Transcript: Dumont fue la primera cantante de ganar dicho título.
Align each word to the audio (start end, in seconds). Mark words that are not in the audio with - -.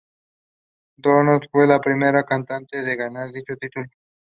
Dumont 0.97 1.43
fue 1.51 1.67
la 1.67 1.79
primera 1.79 2.23
cantante 2.23 2.81
de 2.81 2.95
ganar 2.95 3.31
dicho 3.31 3.55
título. 3.57 3.85